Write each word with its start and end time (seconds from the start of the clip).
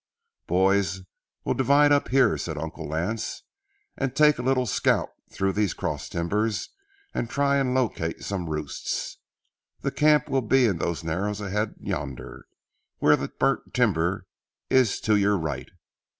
"Boys, 0.47 1.01
we'll 1.45 1.53
divide 1.53 1.91
up 1.91 2.07
here," 2.07 2.35
said 2.35 2.57
Uncle 2.57 2.87
Lance, 2.89 3.43
"and 3.95 4.15
take 4.15 4.39
a 4.39 4.41
little 4.41 4.65
scout 4.65 5.09
through 5.29 5.53
these 5.53 5.75
cross 5.75 6.09
timbers 6.09 6.69
and 7.13 7.29
try 7.29 7.57
and 7.57 7.75
locate 7.75 8.23
some 8.23 8.49
roosts. 8.49 9.19
The 9.81 9.91
camp 9.91 10.27
will 10.27 10.41
be 10.41 10.65
in 10.65 10.79
those 10.79 11.03
narrows 11.03 11.39
ahead 11.39 11.75
yonder 11.79 12.47
where 12.97 13.15
that 13.15 13.37
burnt 13.37 13.75
timber 13.75 14.25
is 14.71 14.99
to 15.01 15.15
your 15.17 15.37
right. 15.37 15.69